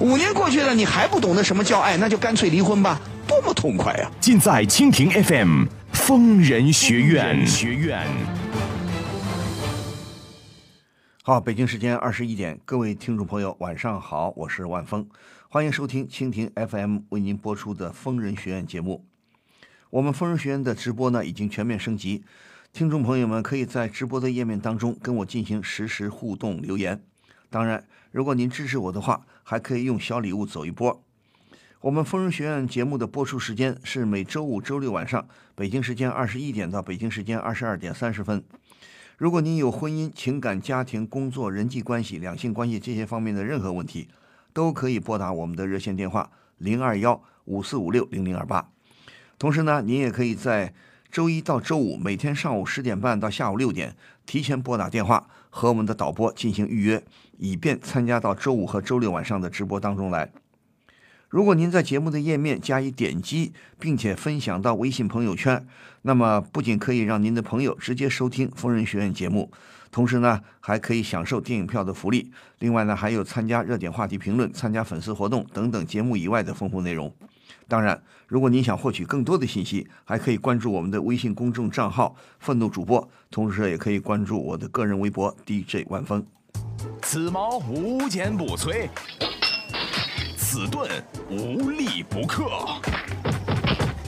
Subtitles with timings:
[0.00, 7.44] 五年过去了，你还不懂得什么叫爱，那就干脆离婚吧，多么痛快啊、尽在蜻蜓 FM 疯人学院。
[7.44, 8.06] 学院。
[11.24, 15.04] 好，北京时间二十一点，各位听众朋友，晚上好，我是万峰，
[15.48, 19.04] 欢迎收听蜻蜓 FM 为您播出的疯人学院节目。
[19.90, 22.22] 我们疯人学院的直播呢已经全面升级，
[22.72, 27.02] 听众朋友们可以在直播的页面当中跟我进行实时互动留言。
[27.50, 31.02] 当然，如果您支持我的话，还可以用小礼物走一波。
[31.80, 38.42] 我们疯人学院节目的播出时间是每周五、周六晚上，北京时间二十一点到北京时间二十二点三十分。
[39.16, 44.08] 如果您有婚姻、情感、家庭、工作、人际关系、两性关系这些方面的任何问题，
[44.52, 48.70] 都可以拨打我们的热线电话零二幺五四五六零零二八。
[49.38, 50.74] 同时呢，您也可以在
[51.10, 57.02] 周一到周五每天上午十点半到下午六点提前拨打电话和我们的导播进行预约，
[57.36, 60.30] 以便参加到周五和周六晚上的直播当中来。
[61.28, 65.66] 如果您在节目的页面加以点击，并且分享到微信朋友圈，
[66.02, 69.50] 那么不仅可以让您的朋友直接收听疯人学院节目，
[69.98, 72.30] 同时呢，还可以享受电影票的福利。
[72.60, 77.12] 另外呢，还有参加热点话题评论、参加粉丝活动等等节目以外的丰富内容。
[77.66, 86.24] 当然，如果您想获取更多的信息，还可以关注我们的微信公众账号“愤怒主播”，同时也可以关注我的个人微博 DJ 万峰。
[87.02, 88.88] 此矛无坚不摧，
[90.36, 90.88] 此盾
[91.28, 92.44] 无力不克。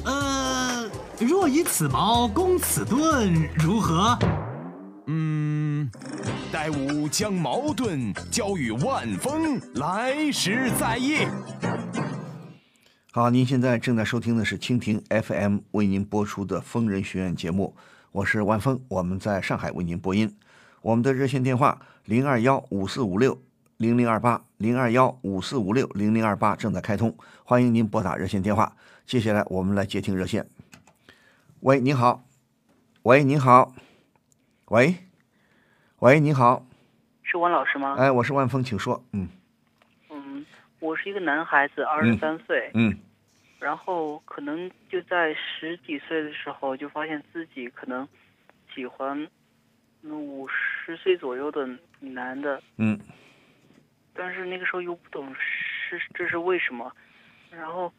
[0.05, 4.17] 呃，若以此矛攻此盾，如何？
[5.13, 5.50] 嗯，
[6.53, 11.19] 待吾将矛盾交与万峰，来时再议。
[13.13, 17.77] 好，您现在正在收听的是蜻蜓 FM 为您播出的疯人学院节目，
[18.11, 20.37] 我是万峰，我们在上海为您播音。
[20.83, 23.41] 我们的热线电话零二幺五四五六
[23.77, 28.77] 零零二八零二幺五四五六零零二八正在开通，欢迎您拨打热线电话。
[29.07, 30.49] 接下来我们来接听热线。
[31.61, 32.25] 喂，您好。
[33.03, 33.73] 喂，您好。
[34.67, 34.97] 喂，
[36.01, 36.65] 喂，你好。
[37.23, 37.95] 是王老师吗？
[37.99, 39.05] 哎，我是万峰，请说。
[39.13, 39.29] 嗯。
[40.09, 40.47] 嗯，
[40.79, 42.97] 我是一个男孩子，二十三岁，嗯。
[43.59, 48.09] 然后可能就在十几岁的时候就发现自己可能
[48.75, 49.29] 喜欢
[50.01, 51.69] 嗯五十岁左右的
[52.01, 52.99] 男的，嗯。
[54.15, 56.91] 但是那个时候又不懂是这是为什么，
[57.51, 57.93] 然后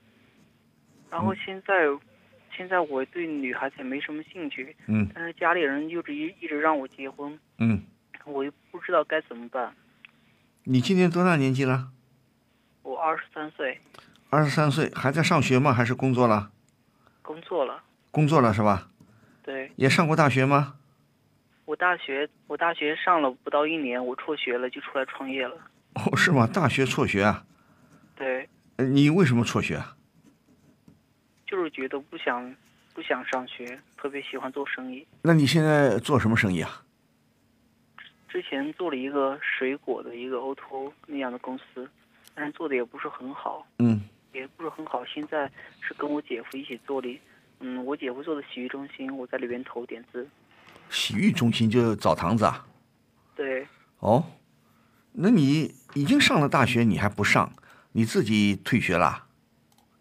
[1.11, 1.75] 然后现在、
[2.51, 5.07] 现在我对女孩子也没什么兴趣，嗯。
[5.13, 7.79] 但是家里人又一一直让我结婚，嗯，
[8.25, 9.73] 我又不知道该怎么办。
[10.63, 11.89] 你今年多大年纪了？
[12.83, 13.79] 我二十三岁，
[14.29, 15.73] 二十三岁，还在上学吗？
[15.73, 16.51] 还是工作了？
[17.21, 18.89] 工作了，工作了是吧？
[19.43, 19.71] 对。
[19.75, 20.75] 也上过大学吗？
[21.65, 25.55] 我大学我大学上了不到一年，我辍学了，就出来创业了。
[25.95, 26.45] 哦，是吗？
[26.45, 27.45] 大学辍学啊？
[28.15, 29.95] 对，呃你为什么辍学啊？
[31.47, 32.55] 就是觉得不想
[32.93, 35.05] 不想上学，特别喜欢做生意。
[35.21, 36.83] 那你现在做什么生意啊？
[38.31, 41.89] 之前做了一个水果的一个 O to O 那样的公司，
[42.33, 45.03] 但是做的也不是很好，嗯也不是很好。
[45.03, 47.19] 现在是跟我姐夫一起做的，
[47.59, 50.25] 嗯，我姐夫做的洗浴中心，我在里边投点资。
[50.89, 52.65] 洗浴中心就是澡堂子啊？
[53.35, 53.67] 对，
[53.99, 54.23] 哦，
[55.11, 57.51] 那你已经上了大学，你还不上，
[57.91, 59.27] 你自己退学啦？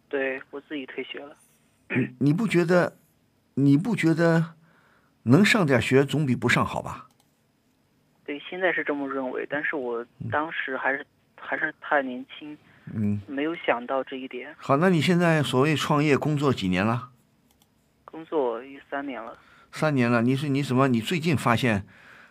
[0.08, 1.36] 对我自己退学了。
[1.88, 2.96] 你你不觉得，
[3.54, 4.54] 你不觉得
[5.24, 7.08] 能上点学总比不上好吧？
[8.30, 11.04] 对，现在是这么认为，但是我当时还是
[11.36, 12.56] 还是太年轻，
[12.94, 14.54] 嗯，没有想到这一点。
[14.56, 17.08] 好，那你现在所谓创业工作几年了？
[18.04, 19.36] 工作有三年了，
[19.72, 20.22] 三年了。
[20.22, 20.86] 你是你什么？
[20.86, 21.84] 你最近发现，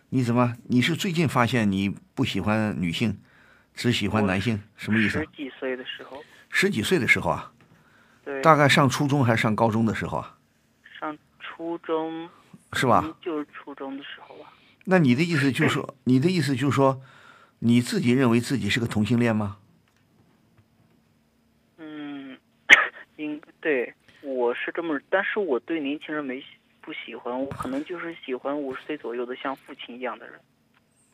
[0.08, 0.54] 你怎么？
[0.68, 3.20] 你是最近发现你不喜欢女性，
[3.74, 4.62] 只喜欢男性？
[4.76, 5.26] 什么意思十？
[5.36, 7.52] 几岁的时候，十几岁的时候啊？
[8.24, 10.38] 对，大概上初中还是上高中的时候啊？
[10.98, 12.26] 上初中
[12.72, 13.02] 是吧？
[13.04, 14.50] 嗯就是初中的时候吧。
[14.84, 17.00] 那你的意思就是说， 你的意思就是说，
[17.60, 19.58] 你自己认为自己是个同性恋吗？
[21.78, 22.36] 嗯，
[23.16, 23.92] 应对
[24.22, 26.42] 我是这么，但是我对年轻人没
[26.80, 30.40] 不喜欢，我可能就是喜欢五十岁左右的像父亲一样的人。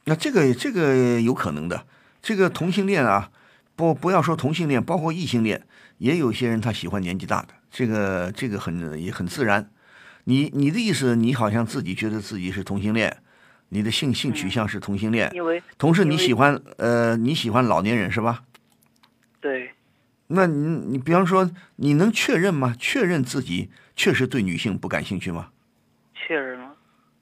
[0.05, 1.87] 那这个这个有可能的，
[2.23, 3.31] 这个同性恋啊，
[3.75, 5.67] 不不要说同性恋，包括异性恋，
[5.99, 9.69] 也有些人他喜欢年纪大的，这个这个很也很自然。
[10.25, 13.17] 你你的意思，你好像自己觉得自己是同性恋，
[13.69, 18.45] 你的性性取向是同性恋，因为同时你喜欢呃你喜欢老年人是吧？
[19.41, 19.71] 对
[20.29, 22.75] 那你你比方说你能确认吗？
[22.79, 25.51] 确认自己确实对女性不感兴趣吗？
[26.15, 26.75] 确认了，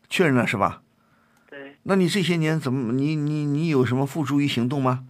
[0.08, 0.82] 确认了是吧？
[1.50, 5.05] 对，那你这些年怎么你你你有什么付诸于行动吗？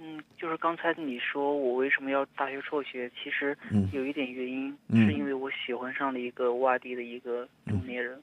[0.00, 8.20] 嗯，就是刚才你说我为什么要大学辍学，其实嗯有一点原因，嗯是因为我喜欢上了一个外地的一个中年人。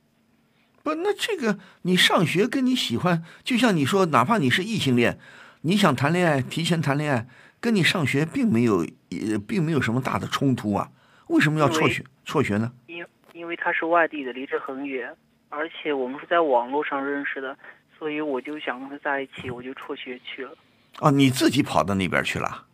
[0.85, 5.17] 不，那这个你上学跟你喜欢，就像你说，哪怕你是异性恋，
[5.61, 7.27] 你想谈恋爱，提前谈恋爱，
[7.59, 10.91] 跟你上学并没有也，并没有什么大的冲突啊。
[11.29, 12.03] 为什么要辍学？
[12.23, 12.71] 辍学呢？
[12.85, 13.03] 因
[13.33, 15.11] 因为他是外地的，离这很远，
[15.49, 17.57] 而且我们是在网络上认识的，
[17.97, 20.55] 所以我就想跟他在一起，我就辍学去了。
[20.99, 22.67] 哦，你自己跑到那边去了？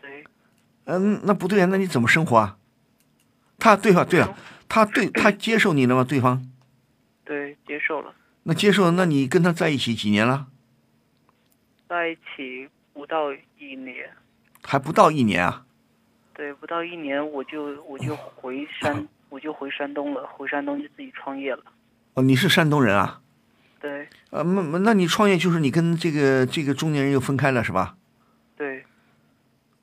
[0.00, 0.24] 对，
[0.84, 2.58] 嗯，那不对啊，那你怎么生活啊？
[3.58, 4.04] 他对啊？
[4.04, 4.38] 对啊，
[4.68, 6.04] 他对他接受你了吗？
[6.04, 6.46] 对方
[7.26, 8.14] 对，接受了，
[8.44, 10.46] 那接受，那你跟他在一起几年了？
[11.88, 14.08] 在一起不到一年，
[14.62, 15.66] 还不到一年啊？
[16.32, 21.64] 对，不到一年我就我就回山，我就回山东了，回山东就自己创业了。
[22.14, 23.20] 哦，你是山东人啊？
[23.80, 27.96] 对呃，那那你创业就是你跟这个这个中年人又分开了是吧？
[28.56, 28.84] 对，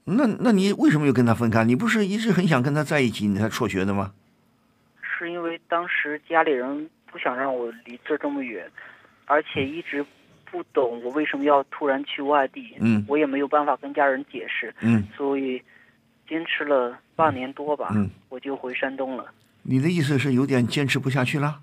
[0.05, 1.65] 那那你为什么又跟他分开？
[1.65, 4.13] 你不是一直很想跟他在一起，你才辍学的吗？
[5.01, 8.67] 是因为当时家里人不想让我离这这么远，
[9.25, 10.03] 而且一直
[10.49, 13.05] 不懂我为什么要突然去外地，嗯。
[13.07, 15.61] 我也没有办法跟家人解释，嗯，所以
[16.27, 18.09] 坚持了半年多吧，嗯。
[18.29, 19.31] 我就回山东了。
[19.61, 21.61] 你的意思是有点坚持不下去了？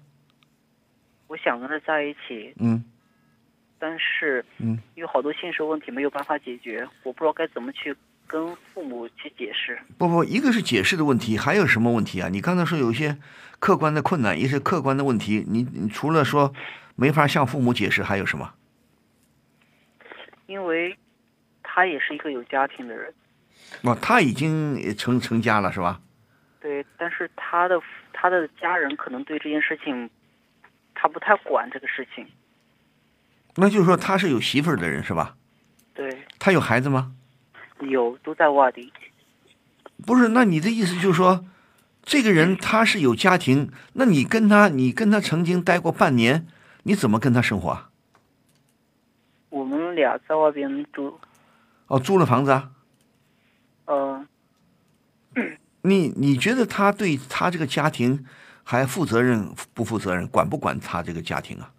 [1.26, 2.84] 我想跟他在一起，嗯。
[3.76, 4.78] 但是嗯。
[4.94, 7.92] 有好多现实问题没有办法解决，我不知道该怎么去
[8.30, 9.76] 跟父母去解释。
[9.98, 12.28] 不不，一个是解释的问题，还有什么问题啊？
[12.28, 13.18] 你刚才说有一些
[13.58, 15.44] 客观的困难，一些客观的问题。
[15.48, 16.54] 你你除了说
[16.94, 18.54] 没法向父母解释，还有什么？
[20.46, 20.96] 因为
[21.64, 23.12] 他也是一个有家庭的人，
[23.82, 26.00] 哦，他已经成成家了是吧？
[26.60, 27.80] 对，但是他的
[28.12, 30.08] 他的家人可能对这件事情，
[30.94, 32.24] 他不太管这个事情。
[33.56, 35.34] 那就是说他是有媳妇儿的人是吧？
[35.94, 37.12] 对，他有孩子吗？
[37.86, 38.92] 有都在外地。
[40.04, 41.44] 不是，那你的意思就是说，
[42.02, 46.46] 这个人他是有家庭，那你跟他，你跟他曾经待过半年，
[46.84, 47.90] 你怎么跟他生活啊？
[49.50, 51.18] 我们俩在外边住，
[51.88, 52.70] 哦，租了房子啊？
[53.86, 54.26] 嗯、
[55.82, 58.24] 你你觉得他对他这个家庭
[58.62, 60.26] 还负责任不负责任？
[60.28, 61.72] 管不管他这个家庭啊？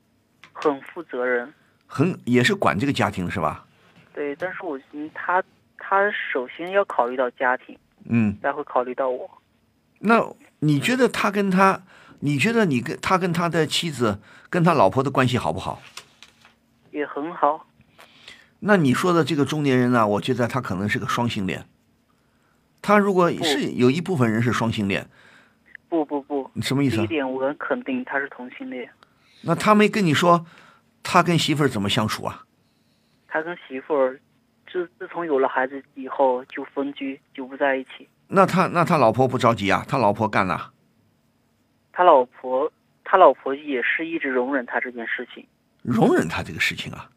[0.51, 1.51] 很负责任。
[1.87, 3.65] 很也是管这个家庭是吧？
[4.13, 5.41] 对，但是我嗯他
[5.83, 7.75] 他首先要考虑到家庭，
[8.05, 9.41] 嗯，才会考虑到我。
[9.99, 10.23] 那
[10.59, 11.81] 你觉得他跟他，
[12.19, 14.19] 你觉得你跟他跟他的妻子
[14.49, 15.81] 跟他老婆的关系好不好？
[16.91, 17.65] 也很好，
[18.59, 20.07] 那你说的这个中年人呢？
[20.07, 21.65] 我觉得他可能是个双性恋。
[22.81, 25.09] 他如果是有一部分人是双性恋，
[25.89, 27.07] 不不不，你什么意思一？
[27.07, 28.89] 点我很肯定他是同性恋，
[29.41, 30.45] 那他没跟你说
[31.01, 32.43] 他跟媳妇儿怎么相处啊？
[33.27, 34.19] 他跟媳妇儿
[34.71, 38.07] 自自从有了孩子以后就分居，就不在一起。
[38.27, 39.83] 那他那他老婆不着急啊？
[39.87, 40.71] 他老婆干了，
[41.91, 42.71] 他老婆
[43.03, 45.45] 他老婆也是一直容忍他这件事情。
[45.81, 47.09] 容忍他这个事情啊？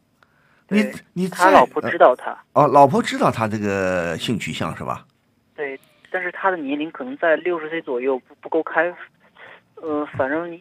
[0.68, 0.82] 你，
[1.12, 5.06] 你他老婆知道他，哦，老婆知道他这个性取向是吧？
[5.54, 5.78] 对，
[6.10, 8.92] 但是他的年龄可能在六十岁左右，不不够开。
[9.76, 10.60] 呃，反正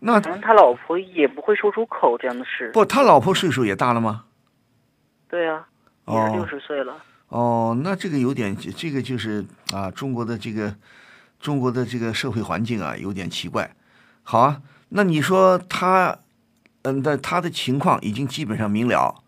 [0.00, 2.70] 那反正他老婆也不会说出口这样的事。
[2.74, 4.24] 不，他老婆岁数也大了吗？
[5.28, 5.68] 对啊，
[6.08, 6.94] 也是哦六十岁了。
[7.28, 10.74] 哦，那这个有点，这个就是啊，中国的这个
[11.38, 13.74] 中国的这个社会环境啊，有点奇怪。
[14.22, 16.18] 好啊，那你说他，
[16.82, 19.22] 嗯的他的情况已经基本上明了，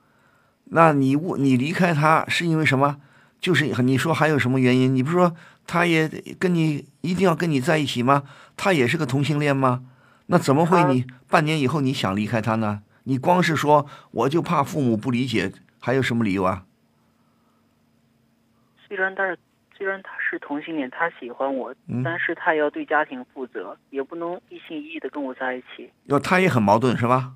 [0.64, 2.96] 那你我你离开他是因为什么？
[3.40, 4.94] 就是你说还有什么原因？
[4.94, 5.34] 你不是说
[5.66, 6.08] 他也
[6.38, 8.22] 跟你一定要跟你在一起吗？
[8.56, 9.82] 他也是个同性恋吗？
[10.26, 12.82] 那怎么会你半年以后你想离开他呢？
[13.04, 16.64] 你光是说我就怕父母不理解，还有什么理由啊？
[18.90, 19.38] 虽然他是
[19.78, 25.88] 虽然他是同性恋，他喜欢我，嗯但是他也要对家庭负责，也不能一心一意的跟我在一起。
[26.06, 27.32] 那他也很矛盾是吧？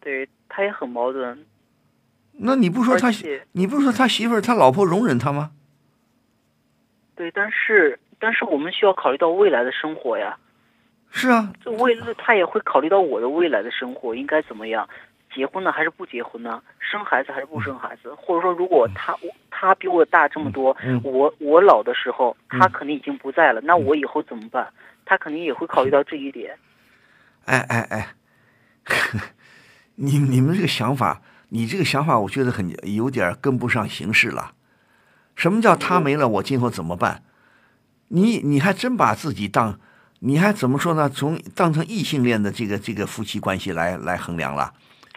[0.00, 1.44] 对他也很矛盾，
[2.34, 5.50] 那你不说他而且你不是说他媳妇儿他老婆容忍他吗？
[7.16, 10.38] 对，但是但是我们需要考虑到未来的生活呀。
[11.10, 14.88] 是啊，这未来他也会考虑到我的未来的生活应该怎么样，
[15.38, 16.60] 结婚呢还是不结婚呢？
[16.80, 18.12] 生孩子还是不生孩子？
[18.16, 24.68] 或者说，如果他我他比我大这么多，嗯我我老的时候他肯定已经不在了，那我以后怎么办？
[25.04, 26.58] 他肯定也会考虑到这一点。
[27.44, 28.08] 哎哎哎，
[29.94, 34.54] 你你们这个想法，你这个想法，我觉得很有点跟不上形势了。
[35.36, 37.22] 什么叫他没了，我今后怎么办？
[38.08, 39.78] 你你还真把自己当，
[40.18, 41.08] 你还怎么说呢？
[41.08, 44.74] 从当成异性恋的这个这个夫妻关系来来衡量了。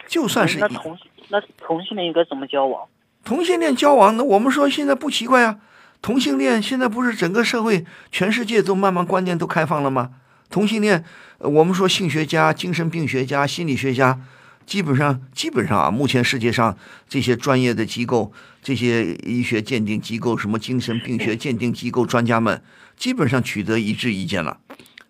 [0.08, 2.86] 就算是异那同那同性恋应该怎么交往？
[3.24, 5.58] 同性恋交往，那我们说现在不奇怪啊。
[6.00, 10.10] 同性恋现在不是整个社会、全世界都慢慢观念都开放了吗？
[10.50, 11.04] 同性恋，
[11.38, 14.20] 呃我们说性学家、精神病学家、心理学家，
[14.66, 16.76] 基本上基本上啊，目前世界上
[17.08, 22.60] 这些专业的机构、这些医学鉴定机构、什么精神病学鉴定机构专家们，
[22.96, 24.58] 基本上取得一致意见了，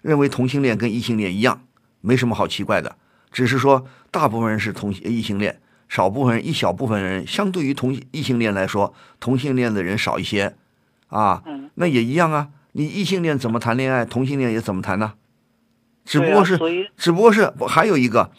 [0.03, 1.65] 认为同性恋跟异性恋一样，
[2.03, 2.95] 没什么好奇怪的，
[3.33, 5.59] 只是说大部分人是同异性恋。
[5.89, 10.57] 少部分人，一小部分人，相对于同异性恋来说，同性恋的人少一些，
[11.09, 12.49] 啊，嗯那也一样啊。
[12.73, 15.13] 你异性恋怎么谈恋爱，同性恋也怎么谈呢？
[16.07, 16.61] 只不过是，啊
[16.97, 18.33] 只不过是还有一个，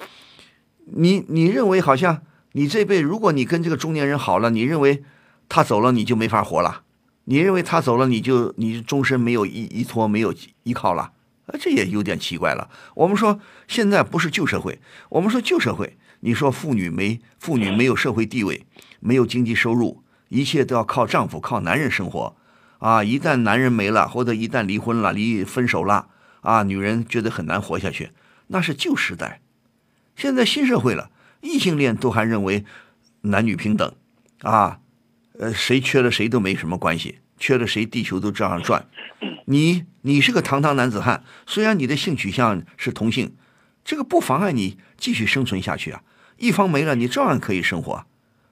[0.86, 2.24] 你你认为好像
[2.54, 5.04] 你这辈如果你跟这个中年人好了，你认为
[5.48, 6.82] 他走了你就没法活了，
[7.26, 10.34] 你认为他走了你就你终身没有依依托没有
[10.64, 11.12] 依靠了，
[11.46, 12.70] 啊，这也有点奇怪了。
[12.96, 18.66] 我们说现在不是旧社会，我们说旧社会，你说妇女没妇女没有社会地位，
[19.00, 22.36] 没有经济收入，一切都要靠丈夫靠男人生活，
[22.80, 26.08] 啊，一旦男人没了或者一旦离婚了离分手了，
[26.42, 28.12] 啊，女人觉得很难活下去，
[28.48, 29.42] 那是旧时代。
[30.16, 32.64] 现在新社会了，异性恋都还认为
[33.22, 33.94] 男女平等，
[34.44, 34.80] 啊，
[35.40, 38.88] 呃，谁缺了谁都没什么关系，缺了谁地球都照样转。
[39.46, 43.36] 你你是个堂堂男子汉，虽然你的性取向是同性，
[43.84, 46.04] 这个不妨碍你继续生存下去啊。
[46.38, 48.06] 一方没了，你照样可以生活。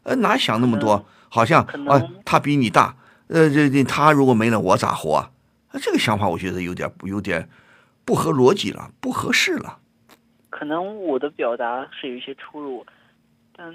[0.04, 1.06] 呃，哪想那么多？
[1.30, 2.98] 好像啊、能他比你大，
[3.28, 5.32] 呃，这这他如果没了，我咋活啊？
[5.72, 7.48] 啊这个想法我觉得有点有点
[8.04, 9.80] 不合逻辑了，不合适了，
[10.50, 12.86] 可能我的表达是有一些出入，
[13.56, 13.74] 但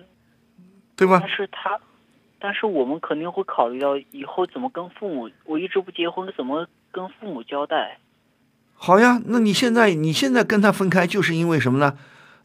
[0.95, 1.31] 对吧但？
[1.31, 1.81] 是他，
[2.39, 7.99] 但是我们肯定会考虑到以后怎么跟父母，我一直不结婚，怎么跟父母交代？
[8.75, 11.97] 好呀，那你现在你现在跟他分开，就是因为什么呢？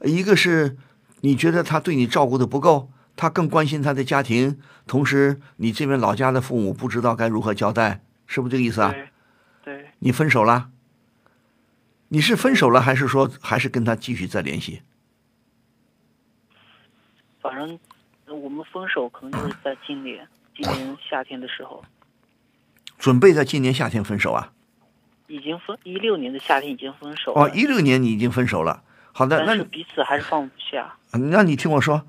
[0.03, 0.77] 一个是
[1.21, 8.91] 你觉得他对你照顾的不够，他更关心他的家庭，同时你这边老家的父母不知道该如何交代，是不是这个意思啊？
[8.91, 9.09] 对，
[9.65, 10.69] 对，你分手了？
[12.07, 14.81] 你是分手了，还是说还是跟他继续再联系？
[17.41, 17.79] 反正我
[18.51, 21.83] 们分手可能就是在今年，今年夏天的时候，
[22.99, 24.51] 准备在今年夏天分手啊？
[25.27, 28.83] 已经分一六年的夏天已经分手了，哦，一六年你已经分手了。
[29.13, 30.93] 好的，那你彼此还是放不下。
[31.11, 32.05] 那你听我说，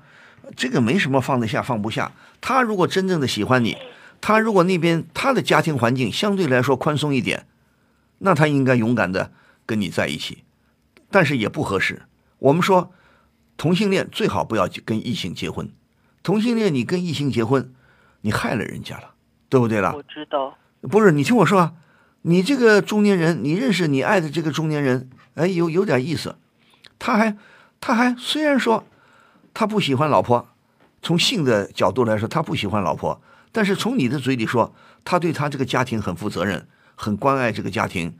[0.55, 2.11] 这个没什么放得下放不下。
[2.41, 3.77] 他如果真正的喜欢你，
[4.19, 7.45] 他如果那边他的家庭环境相对来说宽松一点，
[8.19, 9.31] 那他应该勇敢的
[9.65, 10.43] 跟你在一起，
[11.09, 12.03] 但是也不合适。
[12.39, 12.91] 我们说，
[13.55, 15.69] 同性恋最好不要跟异性结婚。
[16.23, 17.73] 同性恋你跟异性结婚，
[18.21, 19.13] 你害了人家了，
[19.49, 19.93] 对不对了？
[19.93, 21.73] 我知道，不是，你听我说啊，
[22.21, 26.37] 你这个中年人，你认识你爱的这个中年人，哎，有有点意思。
[26.97, 27.37] 他还
[27.81, 28.85] 他还虽然说
[29.53, 30.47] 他不喜欢老婆，
[31.01, 36.65] 从性的角度来说他不喜欢老婆，但是从你的嘴里说，他对他这个家庭很负责任，
[36.95, 38.17] 很关爱这个家庭，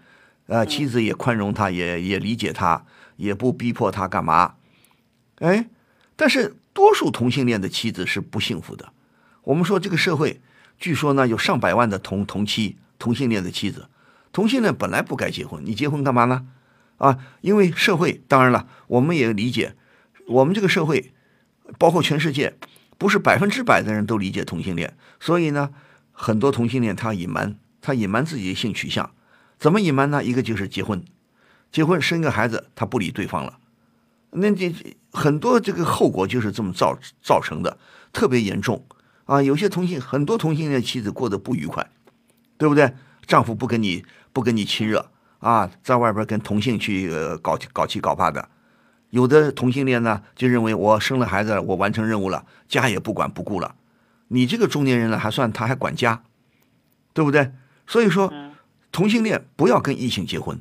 [0.47, 4.55] 呃，妻子也宽容他，也也理解他，也不逼迫他干嘛。
[5.39, 5.69] 哎，
[6.17, 8.91] 但是多数同性恋的妻子是不幸福的。
[9.43, 10.41] 我们说这个社会，
[10.77, 13.87] 据说呢有上百万的同同妻同性恋的妻子，
[14.31, 16.47] 同性恋本来不该结婚，你结婚干嘛呢？
[16.97, 19.75] 啊，因为社会当然了，我们也理解，
[20.27, 21.11] 我们这个社会，
[21.77, 22.55] 包括全世界，
[22.97, 25.71] 不是百分之百的人都理解同性恋，所以呢，
[26.11, 29.11] 很多同性恋他隐瞒，他隐瞒自己的性取向，
[29.59, 30.23] 怎么隐瞒呢？
[30.23, 31.03] 一个就是结婚，
[31.71, 33.59] 结婚生个孩子，他不理对方了，
[34.31, 37.77] 那这这很多这个后果就是这么造造成的，
[38.11, 38.83] 特别严重
[39.25, 39.41] 啊！
[39.41, 41.87] 有些同性很多同性恋妻子过得不愉快，
[42.57, 42.93] 对不对？
[43.25, 44.03] 丈夫不跟你
[44.33, 48.49] 不跟你亲热啊，在外边跟同性去、呃、搞搞七搞八的。
[49.11, 53.75] 有的同性恋呢，就认为我生了孩子了，我完成任务了，家也不管不顾了。
[54.29, 56.23] 你这个中年人了，还算他还管家，
[57.13, 57.51] 对不对？
[57.85, 58.33] 所以说，
[58.91, 60.59] 同性恋不要跟异性结婚。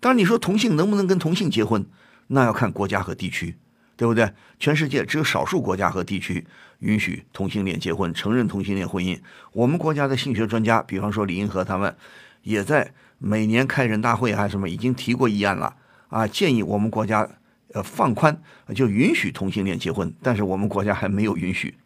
[0.00, 1.86] 当然，你说同性能不能跟同性结婚，
[2.26, 3.56] 那要看国家和地区，
[3.96, 4.30] 对不对？
[4.58, 6.46] 全世界只有少数国家和地区
[6.80, 9.18] 允许同性恋结婚，承认同性恋婚姻。
[9.52, 11.94] 我们国家的性学专家，比方说李银河他们，
[12.42, 15.76] 也在每年开人大会还是什么，已经提过议案了
[16.08, 17.28] 啊，建议我们国家
[17.72, 18.40] 呃放宽，
[18.74, 21.76] 就允许同性恋结婚，但是我们国家还没有允许，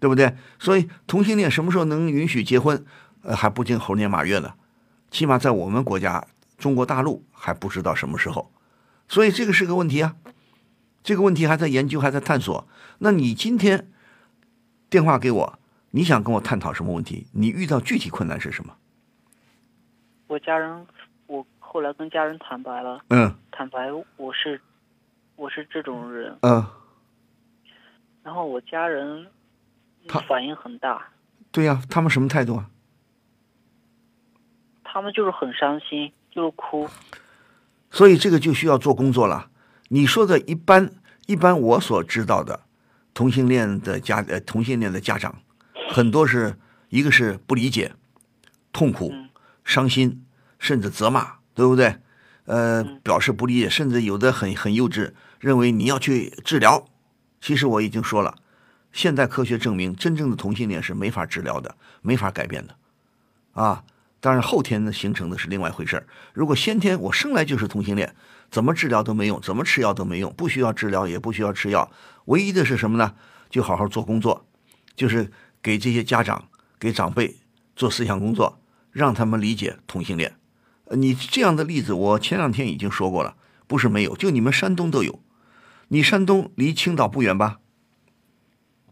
[0.00, 0.34] 对不对？
[0.58, 2.84] 所以同性恋什么时候能允许结婚，
[3.22, 4.54] 呃，还不定猴年马月呢，
[5.10, 6.24] 起码在我们国家
[6.58, 8.52] 中国大陆还不知道什么时候，
[9.08, 10.14] 所以这个是个问题啊，
[11.02, 12.66] 这个问题还在研究，还在探索。
[12.98, 13.90] 那你今天
[14.88, 15.58] 电话给我，
[15.90, 17.26] 你想跟我探讨什么问题？
[17.32, 18.76] 你遇到具体困难是什么？
[20.28, 20.86] 我家人，
[21.26, 24.60] 我后来跟家人坦白了，嗯坦白我是
[25.36, 26.64] 我是这种人，嗯，
[28.22, 29.26] 然后我家人
[30.08, 31.08] 他反应很大，
[31.50, 32.70] 对呀、他们什么态度啊？
[34.84, 36.88] 他们就是很伤心，就是哭。
[37.90, 39.50] 所以这个就需要做工作了。
[39.94, 40.90] 你说的一般
[41.26, 42.60] 一般我所知道的
[43.12, 45.42] 同性恋的家呃同性恋的家长，
[45.90, 46.56] 很多是
[46.88, 47.92] 一个是不理解、
[48.72, 49.28] 痛苦、嗯
[49.62, 50.24] 伤心，
[50.58, 51.98] 甚至责骂，对不对？
[52.46, 56.86] 呃，表示不理解，甚至有的很很幼稚，认为你要去治疗。
[57.42, 58.38] 其实我已经说了，
[58.92, 62.74] 现代科学证明，真正的同性恋是没法治疗的，没法改变的，
[63.52, 63.84] 啊。
[64.22, 66.06] 当然，后天的形成的是另外一回事儿。
[66.32, 68.14] 如果先天我生来就是同性恋，
[68.52, 71.90] 怎么治疗都没用，怎么吃药都没用，不需要治疗，也不需要吃药，
[72.26, 73.16] 唯一的是什么呢？
[73.50, 74.46] 就好好做工作，
[74.94, 76.44] 就是给这些家长、
[76.78, 77.38] 给长辈
[77.74, 78.60] 做思想工作，
[78.92, 80.36] 让他们理解同性恋。
[80.84, 83.34] 呃你这样的例子，我前两天已经说过了，
[83.66, 85.18] 不是没有，就你们山东都有。
[85.88, 87.58] 你山东离青岛不远吧？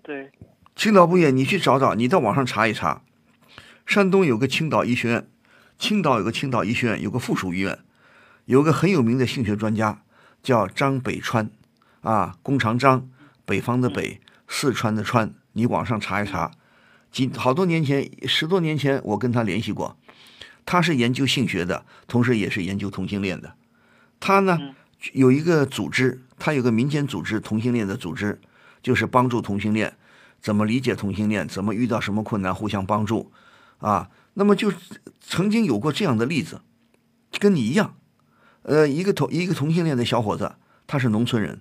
[0.03, 0.33] 对，
[0.75, 3.03] 青岛不远，你去找找，你到网上查一查。
[3.91, 5.27] 山东有个青岛医学院，
[5.77, 7.77] 青岛有个青岛医学院，有个附属医院，
[8.45, 10.05] 有个很有名的性学专家
[10.45, 11.51] 叫张北川，
[12.03, 13.11] 啊，弓长张，
[13.45, 16.53] 北方的北，四川的川，你网上查一查。
[17.11, 19.97] 几好多年前，十多年前，我跟他联系过，
[20.65, 23.55] 他是研究性学的，同时也是研究同性恋的。
[24.21, 24.75] 他呢嗯
[25.15, 28.41] 有一个组织，他有个民间组织，同性恋的组织，
[28.81, 29.97] 就是帮助同性恋
[30.41, 33.33] 怎么理解同性恋，怎么遇到什么困难互相帮助，
[33.81, 34.73] 啊，那么就
[35.21, 36.61] 曾经有过这样的例子，
[37.39, 37.97] 跟你一样，
[38.63, 41.61] 呃，一个同一个同性恋的小伙子，他是农村人，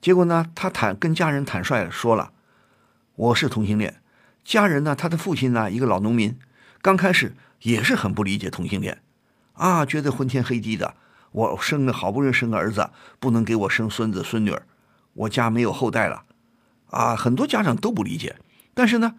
[0.00, 2.32] 结果呢，他坦跟家人坦率地说了，
[3.16, 4.00] 我是同性恋，
[4.44, 6.38] 家人呢，他的父亲呢，一个老农民，
[6.80, 9.02] 刚开始也是很不理解同性恋，
[9.54, 10.94] 啊，觉得昏天黑地的，
[11.32, 14.62] 我生了好不容易生个儿子，不能给我生孙子孙女儿，
[15.14, 16.22] 我家没有后代了，
[16.90, 18.36] 啊，很多家长都不理解，
[18.74, 19.16] 但是呢，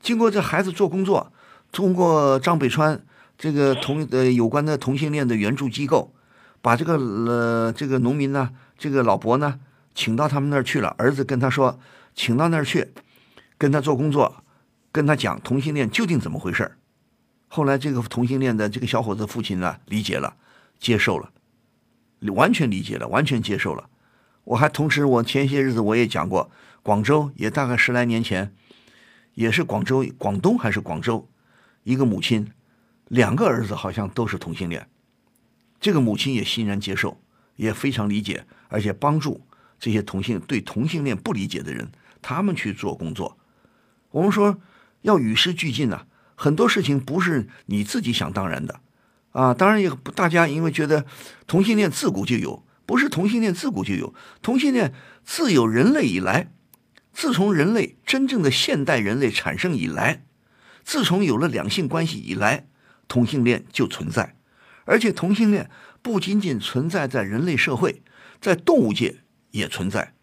[0.00, 1.32] 经过这孩子做工作，
[1.70, 3.00] 通过张北川
[3.36, 6.12] 这个同呃有关的同性恋的援助机构，
[6.60, 9.60] 把这个呃这个农民呢，这个老伯呢，
[9.94, 11.78] 请到他们那儿去了，儿子跟他说，
[12.14, 12.88] 请到那儿去，
[13.56, 14.42] 跟他做工作，
[14.90, 16.76] 跟他讲同性恋究竟怎么回事
[17.48, 20.34] 后来这个同性恋的这个小伙子父亲呢，理解了，
[20.78, 21.30] 接受了，
[22.34, 23.88] 完全理解了，完全接受了。
[24.44, 26.50] 我还同时，我前些日子我也讲过，
[26.82, 28.52] 广州也大概十来年前，
[29.34, 31.28] 也是广州、广东还是广州，
[31.84, 32.50] 一个母亲，
[33.08, 34.88] 两个儿子好像都是同性恋，
[35.80, 37.20] 这个母亲也欣然接受，
[37.56, 39.46] 也非常理解，而且帮助
[39.78, 43.38] 这些同性对同性恋不理解的人，他们去做工作。
[44.10, 44.58] 我们说
[45.02, 48.80] 要与时俱进呐、很多事情不是你自己想当然的，
[49.32, 51.06] 啊，当然也大家因为觉得
[51.46, 54.92] 同性恋自古就有，不是同性恋自古就有，同性恋
[55.24, 56.50] 自有人类以来，
[57.12, 60.24] 自从人类真正的现代人类产生以来，
[60.88, 62.66] 自从有了两性关系以来，
[63.08, 64.36] 同性恋就存在，
[64.86, 65.68] 而且同性恋
[66.00, 68.00] 不仅仅存在在人类社会，
[68.40, 69.18] 在动物界
[69.50, 70.14] 也存在，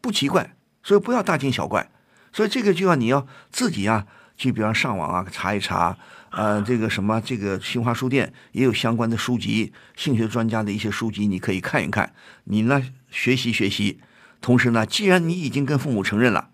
[0.00, 1.92] 不奇怪，所以不要大惊小怪。
[2.32, 5.96] 所以这个就要你要自己啊，去比方上网啊查一查，
[6.30, 14.00] 呃，这个什么这个新华书店也有相关的书籍，性学专家的一些书籍，你可以看一看，你呢学习学习。
[14.40, 16.50] 同时呢，既然你已经跟父母承认了，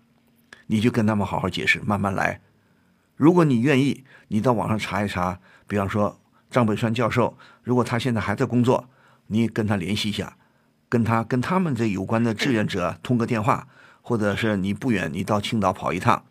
[0.67, 2.39] 你就跟他们好好解释，慢慢来。
[3.21, 8.89] 如果你愿意，你到网上查一查，比方说张北川教授，如果他现在还在工作，
[9.27, 10.35] 你跟他联系一下，
[10.89, 13.67] 跟他跟他们这有关的志愿者通个电话，
[14.01, 16.23] 或者是你不远，你到青岛跑一趟，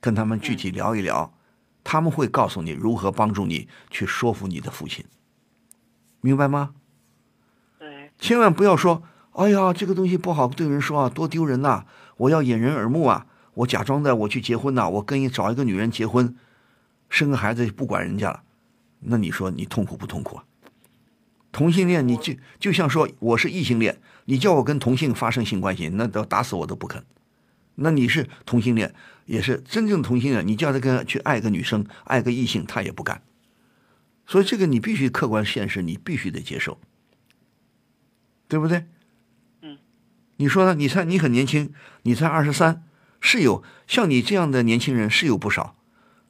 [0.00, 1.32] 跟他们具体聊一聊，
[1.84, 5.04] 他们会告诉你如何帮助你去说服你的父亲，
[6.20, 6.74] 明白吗？
[7.78, 11.84] 对，千万不要说，哎呀，这个东西不好对人说啊，多丢人呐、
[12.16, 13.26] 我要掩人耳目啊，
[13.56, 16.34] 我假装的我去结婚呐、我跟一找一个女人结婚，
[17.08, 18.42] 生个孩子不管人家了，
[19.00, 20.44] 那你说你痛苦不痛苦啊？
[21.52, 27.02] 同性恋，你就就像说我是异性恋，你叫我跟同性发生性关系，那都打死我都不肯。
[27.76, 33.22] 那你是同性恋，也是真正同性恋，你叫他跟去爱个女生，爱个异性，他也不干。
[34.26, 36.78] 所以这个你必须客观现实，你必须得接受。
[38.48, 38.86] 对不对？
[39.62, 39.78] 嗯，
[40.36, 40.74] 你说呢？
[40.74, 42.84] 你才你很年轻，你才二十三，
[43.20, 45.76] 是有像你这样的年轻人是有不少，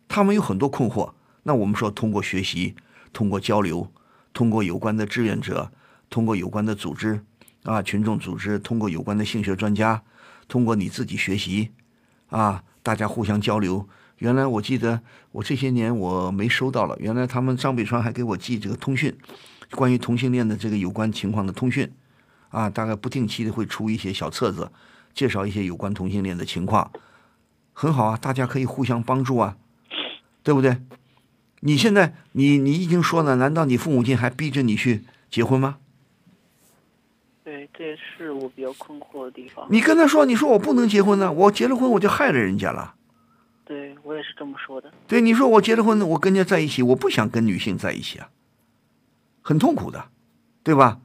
[0.08, 1.12] 他们有很多困惑。
[1.44, 2.74] 那我们说，通过学习，
[3.12, 3.92] 通过交流，
[4.32, 5.70] 通过有关的志愿者，
[6.10, 7.20] 通过有关的组织
[7.62, 10.02] 啊，群众组织，通过有关的性学专家，
[10.48, 11.70] 通过你自己学习
[12.30, 13.88] 啊，大家互相交流。
[14.18, 19.16] 原来我记得我这些年我没收到了，原来他们张北川还给我寄这个通讯，
[19.72, 21.92] 关于同性恋的这个有关情况的通讯，
[22.48, 24.72] 啊，大概不定期的会出一些小册子，
[25.16, 26.92] 介绍一些有关同性恋的情况，
[27.72, 29.56] 很好啊，大家可以互相帮助啊，
[30.44, 30.76] 对不对？
[31.60, 35.78] 你现在你你已经说了，难道你父母亲还逼着你去结婚吗？
[37.42, 39.66] 对，这也是我比较困惑的地方。
[39.70, 42.94] 你跟他说，你说我不能结婚呢，我结了婚我就害了人家了。
[43.64, 44.92] 对我也是这么说的。
[45.08, 48.28] 对，你说我结了婚，我跟人家在一起，我不想跟女性在一起啊，
[49.40, 50.10] 很痛苦的，
[50.62, 51.00] 对吧？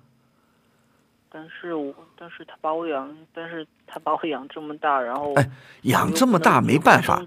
[1.62, 5.48] 但是我，但是他把我养，但是他把我养这么大，然后哎，
[5.84, 7.24] 养这么大没办法，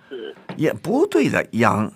[0.57, 1.93] 也不对的，养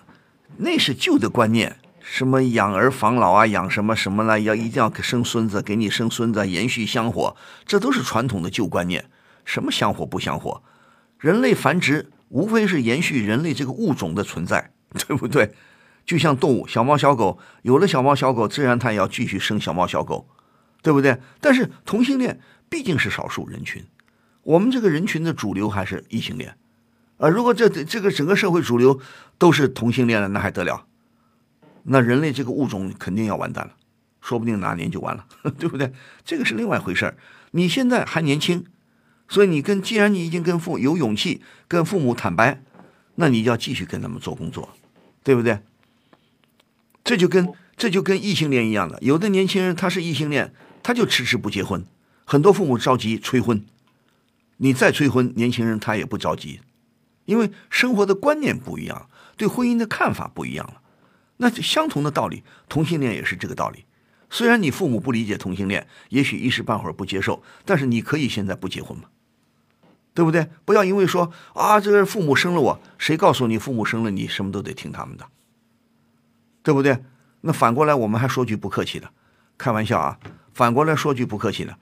[0.55, 9.09] 那是旧的观念，什么养儿防老啊，养什么什么了，要一定要生孙子，给你生孙子，延续香火，这都是传统的旧观念。
[9.43, 10.61] 什么香火不香火？
[11.17, 12.09] 人类繁殖。
[12.29, 15.51] 无非是延续人类这个物种的存在， 对不对？
[16.05, 20.27] 就像动物，小猫小狗有了小猫小狗，自然它也要继续生小猫小狗，
[20.81, 21.19] 对不对？
[21.41, 22.39] 但是同性恋
[22.69, 23.83] 毕竟是少数人群，
[24.43, 26.55] 我们这个人群的主流还是异性恋，
[27.17, 28.99] 啊，如果这这个整个社会主流
[29.37, 30.85] 都是同性恋了，那还得了？
[31.83, 33.73] 那人类这个物种肯定要完蛋了，
[34.21, 35.25] 说不定哪年就完了，
[35.57, 35.91] 对不对？
[36.23, 37.17] 这个是另外一回事儿。
[37.51, 38.65] 你现在还年轻。
[39.31, 42.63] 所以你跟，既然你已经跟父有勇气跟父母坦白，
[43.13, 44.69] 那你就要继续跟他们做工作，
[45.21, 45.59] 对不对？
[47.03, 50.51] 这就跟这就跟异性恋一样的，有的年轻人他是异性恋，
[50.89, 51.85] 他就迟迟不结婚，
[52.25, 53.63] 很多父母着急催婚，
[54.57, 56.61] 你再催婚，年轻人他也不着急，
[57.25, 60.81] 因为生活的观念不一样，对婚姻的看法不一样了。
[61.37, 63.85] 那相同的道理，同性恋也是这个道理。
[64.31, 69.03] 虽然你父母不理解同性恋，也许一时半会儿不接受，但是你可以现在不结婚吗？
[70.15, 70.49] 对不对？
[70.65, 75.27] 不要因为说啊，这个父母生了我，谁告诉你父母生了你什么都得听他们的？
[76.63, 77.03] 对不对？
[77.41, 79.11] 那反过来我们还说句不客气的，
[79.55, 80.17] 开玩笑啊！
[80.59, 81.77] 反过来说句不客气的，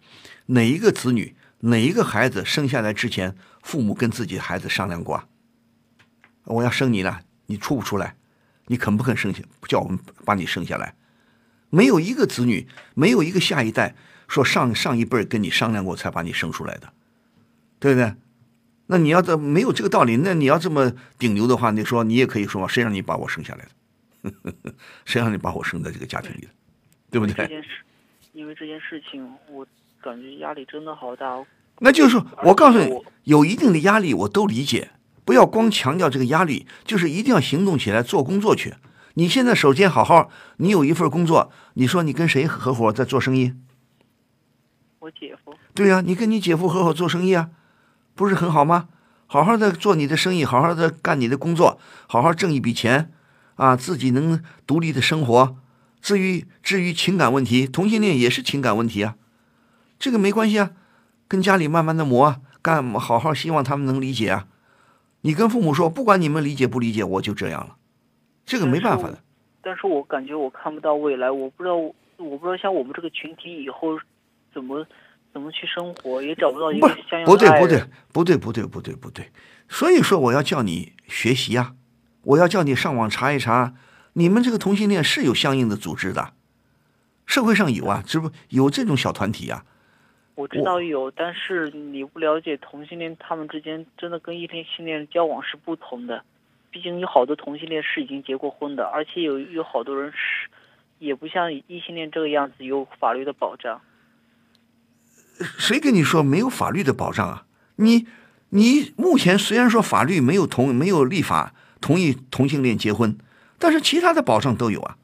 [0.45, 5.25] 哪一个子女，哪一个孩子生下来之前，父母跟自己孩子商量过啊？
[6.43, 8.15] 我要生你了，你出不出来？
[8.67, 9.41] 你肯不肯生下？
[9.67, 10.93] 叫我们把你生下来？
[11.71, 13.95] 没有一个子女，没有一个下一代
[14.27, 16.93] 说上上一辈跟你商量过才把你生出来的，
[17.79, 18.13] 对不对？
[18.85, 24.43] 那你要这没有这个道理，那你要这么顶流的话，你说你也可以说谁让你把我生下来的？
[25.03, 26.49] 谁让你把我生在这个家庭里的？
[27.09, 27.63] 对不对？
[28.37, 29.65] 因为这件事情，我
[29.99, 31.43] 感觉压力真的好大。
[31.79, 34.91] 那就是说我告诉你，有一定的压力，我都理解。
[35.25, 38.75] 不要光强调这个压力，就是一定要行动起来做工作去。
[39.15, 43.55] 你现在首先好好，你有一份工作，你说你跟谁合伙在做生意？
[44.99, 45.55] 我姐夫。
[45.73, 47.49] 对呀，你跟你姐夫合伙做生意啊。
[48.13, 48.87] 不是很好吗？
[49.25, 53.11] 好好的做你的生意，好好的干你的工作，好好挣一笔钱，
[53.55, 55.55] 啊，自己能独立的生活。
[56.07, 59.17] 至于至于情感问题，同性恋也是情感问题啊，
[59.99, 60.71] 这个没关系啊，
[61.27, 64.47] 跟家里慢慢的磨啊，干好好希望他们能理解啊。
[65.23, 67.75] 你跟父母说，不管你们理解不理解，我就这样了，
[68.45, 69.21] 这个没办法的。
[69.61, 73.99] 但是我感觉我看不到未来，我不知道，我不知道像我们这个群体以后
[74.53, 74.87] 怎么。
[75.33, 79.29] 怎么去生活也找不到一个相应的不对不对不对不对不对不对，
[79.69, 81.75] 所以说我要叫你学习呀，
[82.23, 83.75] 我要叫你上网查一查，
[84.17, 86.33] 你们这个同性恋是有相应的组织的，
[87.27, 89.63] 社会上有啊，这不有这种小团体啊。
[90.33, 96.23] 我知道有，但是你不了解同性恋他们之间真的跟异性恋交往是不同的，
[96.71, 100.49] 毕竟有好多同性恋是已经结过婚的，而且有有好多人是
[100.97, 103.79] 也不像异性恋这个样子有法律的保障。
[105.59, 107.45] 谁跟你说没有法律的保障啊？
[107.75, 108.07] 你
[108.49, 113.15] 你目前虽然说法律没有同没有立法同意同性恋结婚，
[113.59, 114.97] 但是其他的保障都有啊。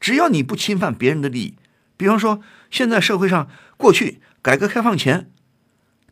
[0.00, 1.54] 只要你不侵犯别人的利益，
[1.96, 5.30] 比方说现在社会上过去改革开放前，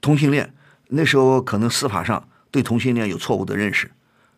[0.01, 0.55] 同性恋
[0.88, 3.90] 那时候可能司法上对同性恋有错误的认识，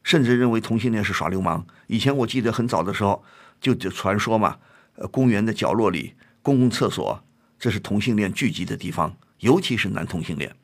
[0.02, 1.66] 甚至认为同性恋是耍流氓。
[1.86, 3.22] 以前我记得很早的时候
[3.60, 4.56] 就就传说嘛，
[4.96, 7.22] 呃，公园的角落里公共厕所。
[7.58, 10.56] 这是同性恋聚集的地方，尤其是男同性恋，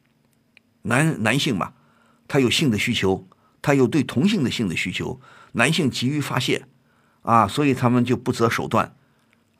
[0.82, 1.74] 男男性嘛，
[2.26, 3.24] 他有性的需求，
[3.62, 5.20] 他有对同性的性的需求，
[5.52, 6.66] 男性急于发泄，
[7.22, 8.94] 啊，所以他们就不择手段，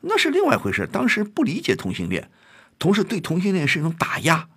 [0.01, 0.87] 那是另外一回事。
[0.91, 2.29] 当时不理解同性恋，
[2.77, 4.47] 同时对同性恋是一种打压，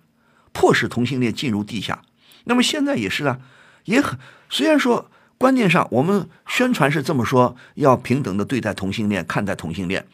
[0.51, 2.01] 迫使同性恋进入地下。
[2.45, 3.39] 那么现在也是啊，
[3.85, 4.17] 也很
[4.49, 10.05] 虽然说观念上我们宣传是这么说，要平等的对待同性恋，看待同性恋，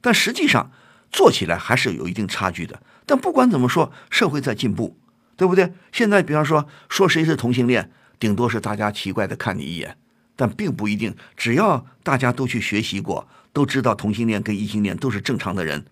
[0.00, 0.70] 但实际上
[1.10, 2.80] 做起来还是有一定差距的。
[3.04, 4.98] 但不管怎么说，社会在进步，
[5.36, 5.72] 对不对？
[5.92, 9.96] 现在比方说说谁是同性恋，顶多是大家奇怪的看你一眼，
[10.36, 11.14] 但并不一定。
[11.36, 15.84] 只要大家都去学习过，都知道同性恋跟异性恋都是正常的人，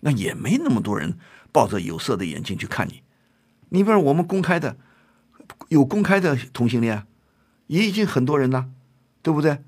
[0.00, 1.18] 那也没那么多人
[1.50, 3.02] 抱着有色的眼睛去看你。
[3.70, 4.76] 你比如我们公开的。
[5.68, 7.04] 有公开的同性恋，
[7.66, 8.68] 也已经很多人了，
[9.22, 9.58] 对不对？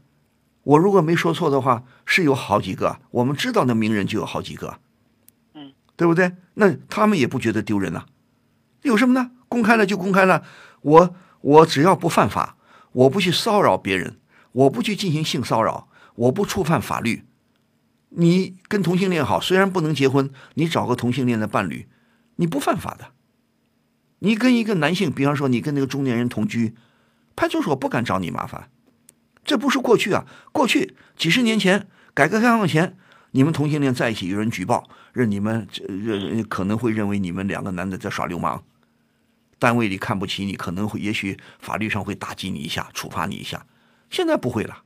[0.62, 4.78] 我如果没说错的话，是有好几个，我们知道的名人就有好几个，
[5.54, 6.32] 嗯，对不对？
[6.54, 8.06] 那他们也不觉得丢人呐，
[8.82, 9.32] 有什么呢？
[9.48, 10.44] 公开了就公开了，
[10.82, 11.14] 我
[11.44, 12.56] 我只要不犯法，
[12.92, 14.16] 我不去骚扰别人，
[14.52, 17.24] 我不去进行性骚扰，我不触犯法律，
[18.08, 21.86] 你跟同性恋好，虽然不能结婚，你找个同性恋的伴侣，
[22.36, 23.08] 你不犯法的。
[24.20, 26.74] 你跟一个男性，比方说你跟那个中年人同居，
[27.36, 28.70] 派出所不敢找你麻烦。
[29.44, 32.96] 这不是过去啊，过去几十年前，改革开放前，
[33.32, 38.64] 你们同性恋在一起，有人举报，认你们这认可能会认为你们两个男的在耍流氓，
[39.64, 43.64] 单位里看不起你，可能会也许法律上会打击你一下，处罚你一下。
[44.10, 44.82] 现在不会了，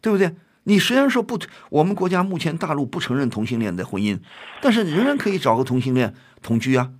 [0.00, 0.36] 对不对？
[0.62, 1.36] 你虽然说不，
[1.70, 4.20] 我们国家目前大陆不承认同性恋的婚姻，
[4.62, 6.92] 但是仍然可以找个同性恋同居啊。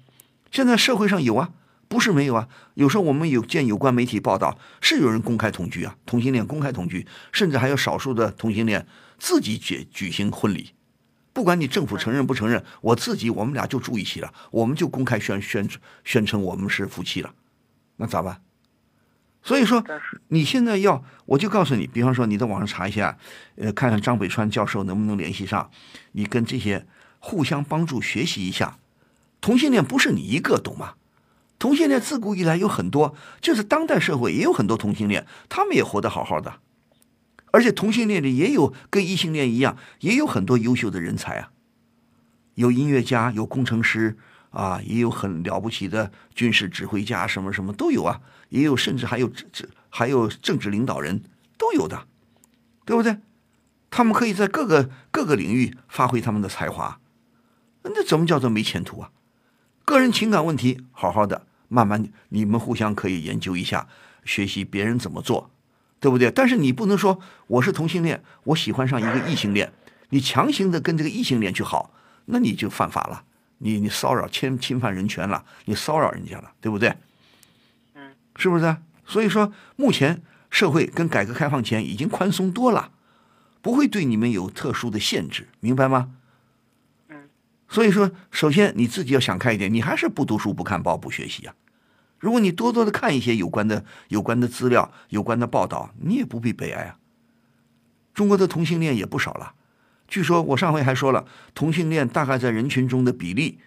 [0.50, 1.50] 现在社会上有啊。
[1.87, 8.85] 不是没有啊，有时候我们有见有关媒体报道，是有人公开同居啊，同性恋公开同居，甚至还有少数的同性恋
[9.16, 10.70] 自己举举行婚礼，
[11.35, 15.68] 不管你政府承认不承认，我自己我们俩就住一起了，我们就公开宣宣
[16.05, 17.35] 宣称我们是夫妻了，
[17.97, 18.40] 那咋办？
[19.42, 19.85] 所以说
[20.29, 23.18] 你现在要，我就告诉你，比方说你在网上查一下，
[23.57, 25.70] 呃，看看张北川教授能不能联系上，
[26.12, 26.87] 你跟这些
[27.18, 28.79] 互相帮助学习一下，
[29.42, 30.94] 同性恋不是你一个，懂吗？
[31.59, 36.61] 同性恋自古以来有很多，就是当代社会也有很多同性恋，他们也活得好好的，
[37.55, 41.53] 而且同性恋里也有跟异性恋一样，也有很多优秀的人才啊，
[42.57, 44.19] 有音乐家，有工程师
[44.51, 51.23] 啊，也有很了不起的军事指挥家，什么什么都有啊，也有甚至还有这还有政治领导人
[51.57, 52.09] 都有的，
[52.85, 53.19] 对不对？
[53.88, 56.99] 他们可以在各个各个领域发挥他们的才华，
[57.85, 59.12] 那怎么叫做没前途啊？
[59.85, 63.87] 个人情感问题，好好的，慢慢你们互相可以研究一下，
[64.25, 65.53] 学习别人怎么做，
[66.05, 66.31] 对不对？
[66.31, 69.73] 但是你不能说我是同性恋，我喜欢上一个异性恋，
[70.11, 71.95] 你强行的跟这个异性恋去好，
[72.27, 73.25] 那你就犯法了，
[73.57, 76.95] 你你骚扰侵侵犯人权了，你骚扰人家了，对不对？
[77.95, 78.77] 嗯，是不是？
[79.07, 82.90] 所以说，目前社会跟改革开放前已经宽松多了，
[83.62, 86.11] 不会对你们有特殊的限制，明白吗？
[87.09, 87.31] 嗯
[87.67, 91.55] 所以说，首先你自己要想开一点，你还是不读书、不看报、不学习啊。
[92.25, 96.97] 如果你多多的看一些有关的、有关的资料、有关的报道，你也不必悲哀啊。
[98.15, 99.53] 中国的同性恋也不少了，
[100.09, 103.59] 据说我上回还说了，同性恋大概在人群中的比例、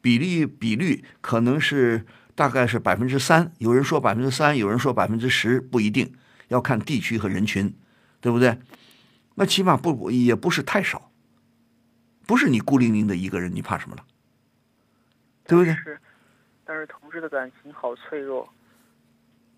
[0.00, 6.12] 比例、比率可能是大概是百分之三，有人说百分之三，有人说百分之十，不一定
[6.46, 7.74] 要看地区和人群，
[8.20, 8.56] 对不对？
[9.34, 11.10] 那起码不也不是太少。
[12.24, 14.04] 不是你孤零零的一个人，你怕什么了？
[15.48, 15.76] 对不对？
[16.66, 18.52] 但是同志的感情好脆弱。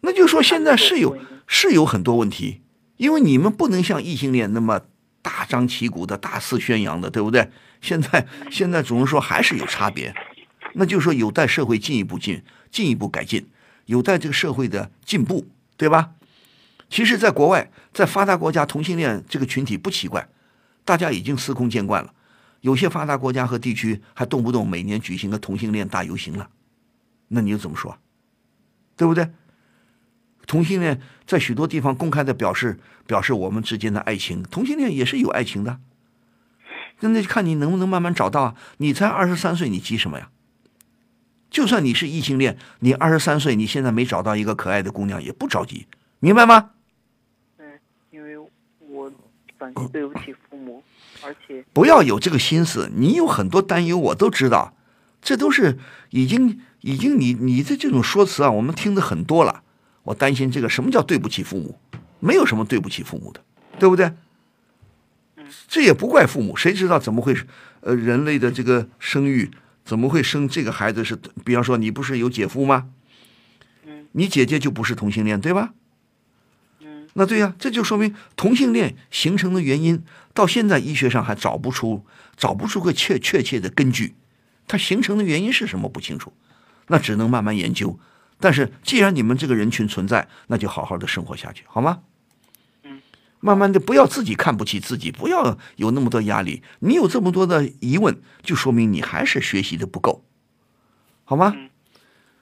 [0.01, 1.17] 那就说现在是有
[1.47, 2.61] 是有很多问题，
[2.99, 4.83] 因为你们不能像异性恋那么
[5.23, 7.51] 大张旗鼓的大肆宣扬的，对不对？
[7.81, 10.15] 现在现在只能说还是有差别，
[10.75, 13.49] 那就说有待社会进一步进进一步改进，
[13.87, 16.11] 有待这个社会的进步，对吧？
[16.91, 20.27] 其实，在国外，在发达国家，同性恋这个群体不奇怪，
[20.85, 22.15] 大家已经司空见惯了。
[22.63, 26.49] 有些发达国家和地区还动不动每年举行个同性恋大游行了，
[27.29, 27.99] 那你又怎么说？
[28.97, 29.31] 对不对？
[30.47, 35.79] 同性恋在许多地方公开的表示表示我们之间的爱情，同性恋也是有爱情的。
[37.01, 38.57] 那就看你能不能慢慢找到啊！
[38.79, 40.31] 你才二十三岁，你急什么呀？
[41.49, 45.87] 就算你是异性恋，你二十三岁，你现在没找到一个可爱的姑娘，也不着急，
[46.19, 46.71] 明白吗？
[47.59, 47.79] 嗯，
[48.11, 48.37] 因为
[48.81, 49.13] 我
[49.57, 50.83] 反正对不起父母。
[51.23, 54.75] 而且不要有这个心思，你有很多担忧，我都知道，
[55.23, 55.79] 这都是
[56.11, 59.63] 已经已经你你的这种说辞啊，我们听的很多了。
[60.05, 61.79] 我担心这个什么叫对不起父母？
[62.21, 63.43] 没有什么对不起父母的，
[63.79, 64.13] 对不对？
[65.67, 67.37] 这也不怪父母，谁知道怎么会
[67.81, 69.51] 呃人类的这个生育
[69.85, 71.17] 怎么会生这个孩子是？
[71.45, 72.89] 比方说你不是有姐夫吗？
[74.13, 75.75] 你姐姐就不是同性恋，对吧？
[77.15, 82.05] 那对呀，这就说明同性恋形成的原因，到现在医学上还找不出
[82.37, 84.15] 找不出个确确切的根据，
[84.67, 86.33] 它形成的原因是什么不清楚，
[86.89, 87.99] 那只能慢慢研究。
[88.41, 92.01] 但是既然你们这个人群存在，那就好好的生活下去，好吗？
[92.85, 93.01] 嗯，
[93.41, 96.63] 慢慢的不要自己看不起自己，不要有那么多压力。
[96.81, 100.25] 你有这么多的疑问，就说明你还是学习的不够，
[101.25, 101.53] 好吗？
[101.57, 101.71] 嗯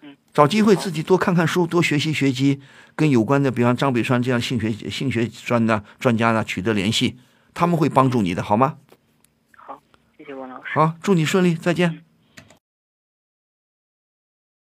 [0.03, 2.61] 嗯找机会自己多看看书，多学习学习，
[2.95, 7.19] 跟有关的，比方张北川这样性学性学专的专家呢取得联系，
[7.55, 8.77] 他们会帮助你的，好吗？
[9.57, 9.81] 好，
[10.19, 10.73] 谢谢王老师。
[10.75, 12.06] 好，祝你顺利，再见。